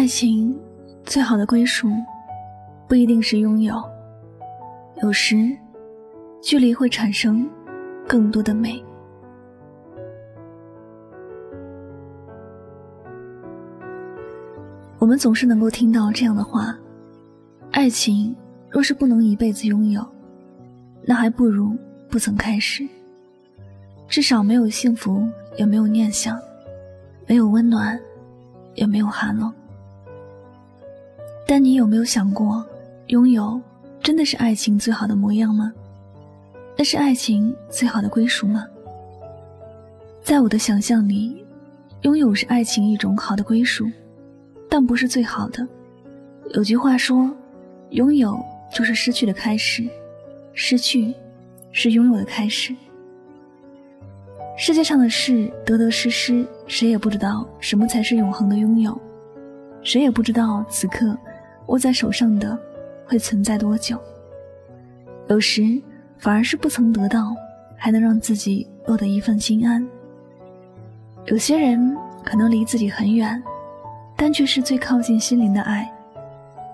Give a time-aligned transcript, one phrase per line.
[0.00, 0.58] 爱情
[1.04, 1.86] 最好的归属，
[2.88, 3.74] 不一定是拥有。
[5.02, 5.54] 有时，
[6.40, 7.46] 距离会产生
[8.08, 8.82] 更多的美。
[14.98, 16.74] 我们总是能够听到这样的话：
[17.70, 18.34] 爱情
[18.70, 20.02] 若是不能一辈子拥有，
[21.02, 21.76] 那还不如
[22.08, 22.88] 不曾开始。
[24.08, 25.28] 至少没有幸福，
[25.58, 26.38] 也没有念想；
[27.26, 28.00] 没有温暖，
[28.74, 29.52] 也没有寒冷。
[31.50, 32.64] 但你有没有想过，
[33.08, 33.60] 拥有
[34.00, 35.72] 真的是爱情最好的模样吗？
[36.78, 38.64] 那是爱情最好的归属吗？
[40.22, 41.44] 在我的想象里，
[42.02, 43.84] 拥有是爱情一种好的归属，
[44.68, 45.66] 但不是最好的。
[46.54, 47.28] 有句话说，
[47.88, 48.38] 拥有
[48.72, 49.84] 就是失去的开始，
[50.54, 51.12] 失去
[51.72, 52.72] 是拥有的开始。
[54.56, 58.96] 世界上的事得得失失，谁也不知道什么才是永恒的拥有，
[59.82, 61.18] 谁也不知道此刻。
[61.70, 62.58] 握在手上的
[63.06, 63.96] 会存在多久？
[65.28, 65.80] 有时
[66.18, 67.32] 反而是不曾得到，
[67.76, 69.86] 还能让自己落得一份心安。
[71.26, 73.40] 有些人可能离自己很远，
[74.16, 75.88] 但却是最靠近心灵的爱。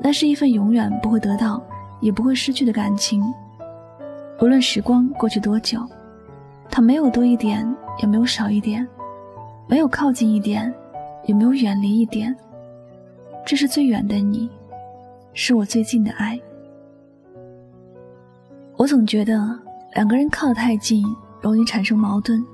[0.00, 1.62] 那是一份永远不会得到，
[2.00, 3.22] 也不会失去的感情。
[4.40, 5.84] 无论时光过去多久，
[6.70, 7.68] 它没有多一点，
[7.98, 8.88] 也没有少一点，
[9.66, 10.72] 没有靠近一点，
[11.26, 12.34] 也没有远离一点。
[13.44, 14.48] 这是最远的你。
[15.40, 16.36] 是我最近的爱。
[18.76, 19.56] 我总觉得
[19.94, 21.06] 两个人靠得太近，
[21.40, 22.44] 容易产生矛盾，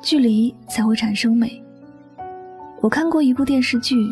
[0.00, 1.62] 距离才会产生美。
[2.80, 4.10] 我看过一部电视剧，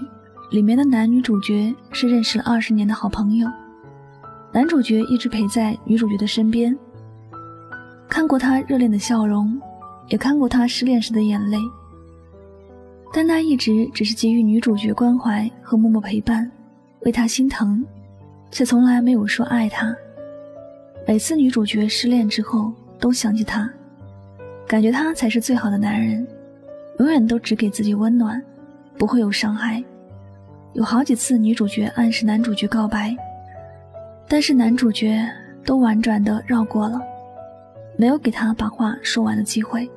[0.51, 3.51] 里面的男女主角是认识了二十年的好朋友，
[4.53, 6.77] 男主角一直陪在女主角的身边，
[8.07, 9.59] 看过她热恋的笑容，
[10.09, 11.57] 也看过她失恋时的眼泪，
[13.15, 16.51] 但他一直只是给予女主角关怀和默默陪伴。
[17.01, 17.85] 为她心疼，
[18.55, 19.95] 却从来没有说爱他。
[21.05, 23.69] 每次女主角失恋之后，都想起他，
[24.65, 26.25] 感觉他才是最好的男人，
[27.01, 28.41] 永远都只给自己温暖，
[28.97, 29.83] 不会有伤害。
[30.75, 33.13] 有好几次，女主角暗示男主角告白，
[34.29, 35.29] 但是男主角
[35.65, 37.01] 都婉转的绕过了，
[37.97, 39.91] 没有给他把话说完的机会。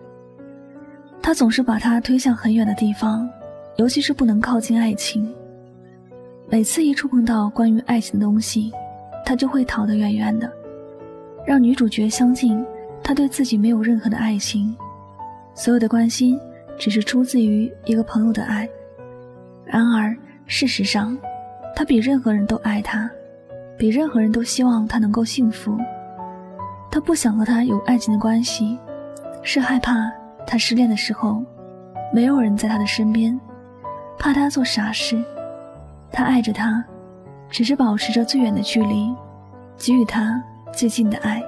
[1.21, 3.29] 他总是把他推向很远的地方，
[3.75, 5.31] 尤其是不能靠近爱情。
[6.49, 8.71] 每次一触碰到关于爱情的东西，
[9.25, 10.49] 他就会逃得远远的，
[11.45, 12.65] 让女主角相信
[13.03, 14.73] 他对自己没有任何的爱情，
[15.53, 16.39] 所有的关心
[16.77, 18.67] 只是出自于一个朋友的爱。
[19.65, 20.15] 然而
[20.45, 21.17] 事实上，
[21.75, 23.11] 他比任何人都爱她，
[23.77, 25.77] 比任何人都希望她能够幸福。
[26.89, 28.77] 他不想和她有爱情的关系，
[29.43, 30.09] 是害怕
[30.45, 31.43] 她失恋的时候
[32.13, 33.37] 没有人在她的身边，
[34.17, 35.21] 怕她做傻事。
[36.11, 36.83] 他爱着她，
[37.49, 39.13] 只是保持着最远的距离，
[39.77, 40.41] 给予她
[40.73, 41.41] 最近的爱。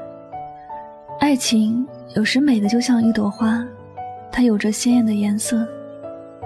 [1.20, 3.64] 爱情有时美的就像一朵花，
[4.32, 5.68] 它有着鲜艳的颜色，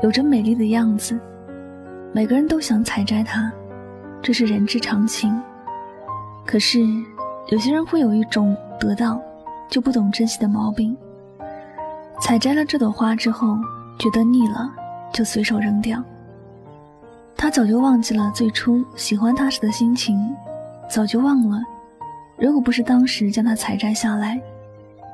[0.01, 1.19] 有着美丽的样子，
[2.11, 3.51] 每个人都想采摘它，
[4.21, 5.39] 这是人之常情。
[6.45, 6.79] 可是
[7.49, 9.21] 有些人会有一种得到
[9.69, 10.95] 就不懂珍惜的毛病，
[12.21, 13.57] 采摘了这朵花之后，
[13.99, 14.71] 觉得腻了，
[15.13, 16.03] 就随手扔掉。
[17.35, 20.33] 他早就忘记了最初喜欢他时的心情，
[20.89, 21.61] 早就忘了，
[22.37, 24.41] 如果不是当时将它采摘下来，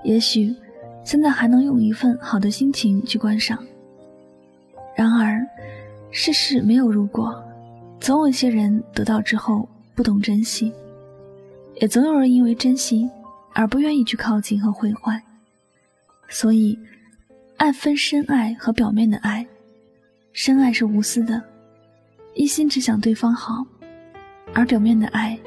[0.04, 0.56] 也许
[1.04, 3.58] 现在还能用一份好的心情去观赏。
[4.96, 5.44] 然而，
[6.12, 7.44] 世事没有如果，
[8.00, 10.72] 总有一些人得到之后不懂珍惜，
[11.82, 13.10] 也总有人因为珍惜
[13.54, 15.22] 而不愿意去靠近和毁坏。
[16.28, 16.78] 所以，
[17.58, 19.46] 爱分深爱和表面的爱，
[20.32, 21.42] 深爱是无私的。
[22.40, 23.68] 一心只想对方好，
[24.54, 25.38] 而表面的爱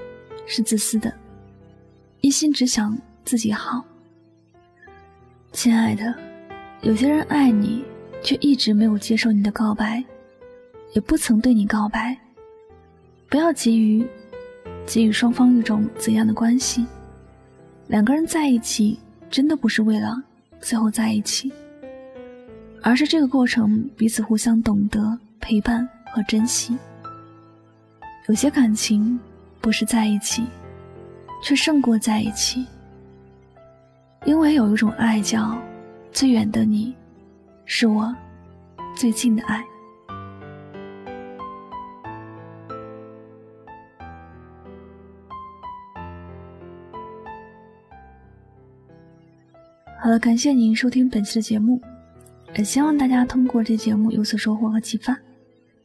[0.45, 1.11] 是自私的，
[2.21, 2.95] 一心只想
[3.25, 3.83] 自己好。
[5.53, 6.15] 亲爱的，
[6.83, 7.83] 有些人爱你，
[8.23, 10.05] 却一直没有接受你的告白，
[10.93, 12.15] 也不曾对你告白。
[13.27, 14.07] 不要急于
[14.87, 16.85] 给予双方一种怎样的关系，
[17.87, 19.01] 两个人在一起，
[19.31, 20.23] 真的不是为了
[20.61, 21.51] 最后在一起，
[22.83, 26.79] 而是这个过程彼此互相懂得、陪伴和珍惜。
[28.29, 29.19] 有些感情
[29.61, 30.45] 不是在一起，
[31.43, 32.65] 却胜过在一起，
[34.25, 35.59] 因为有一种爱叫
[36.13, 36.95] 最远的你，
[37.65, 38.15] 是我
[38.95, 39.65] 最近的爱。
[50.01, 51.81] 好了，感谢您收听本期的节目，
[52.57, 55.17] 也希望大家通过这节目有所收获和启发。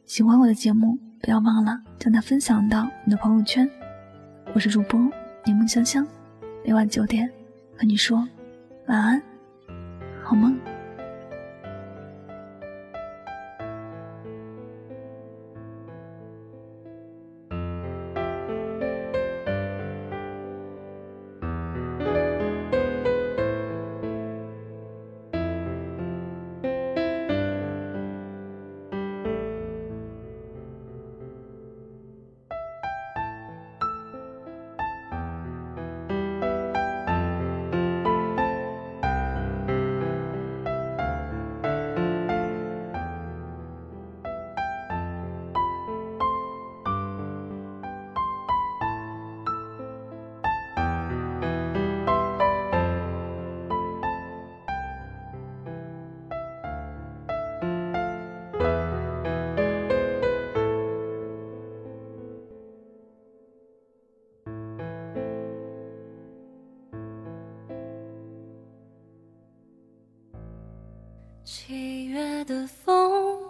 [0.08, 3.70] 喜欢我的节目，不要忘了将它分享到你的朋友圈。
[4.54, 4.98] 我是主播
[5.44, 6.08] 柠檬香香，
[6.64, 7.30] 每晚九点
[7.76, 8.26] 和你说
[8.86, 9.22] 晚安，
[10.24, 10.58] 好梦。
[71.50, 73.40] 七月的风，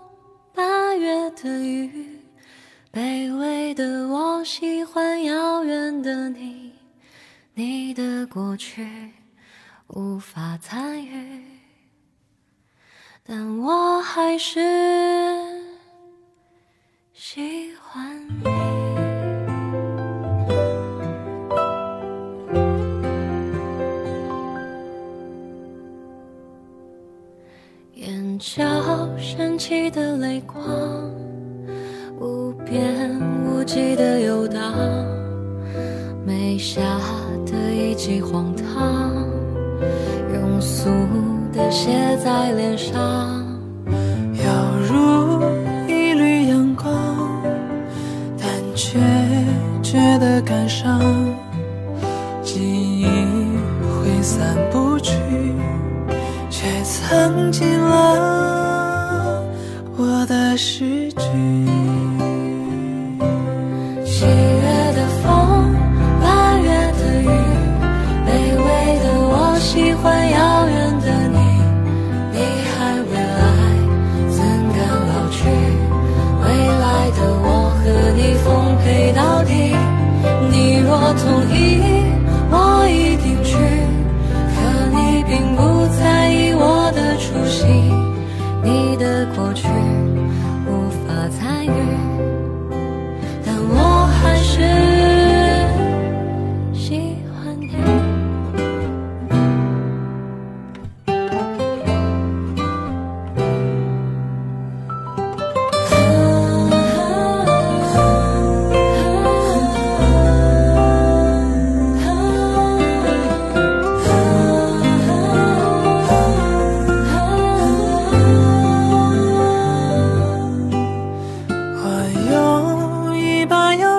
[0.54, 2.20] 八月的雨，
[2.92, 6.72] 卑微的我喜欢遥远的你，
[7.54, 8.86] 你的过去
[9.88, 11.42] 无法参与，
[13.24, 14.60] 但我还是
[17.12, 18.67] 喜欢你。
[28.38, 28.62] 角
[29.18, 30.56] 升起的泪光，
[32.20, 34.72] 无边无际的游荡，
[36.24, 36.80] 眉下
[37.44, 39.26] 的一记荒唐，
[40.32, 40.88] 庸俗
[41.52, 43.44] 的写在脸上，
[64.18, 64.47] 七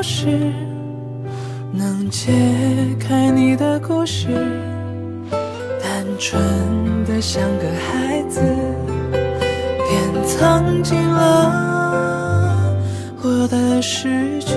[0.02, 0.54] 诗，
[1.72, 2.32] 能解
[3.00, 4.28] 开你的故事，
[5.30, 6.42] 单纯
[7.06, 8.42] 的像个孩子，
[9.12, 12.74] 便藏进了
[13.22, 14.56] 我的诗句。